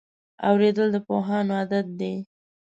[0.47, 2.13] اورېدل د پوهانو عادت دی.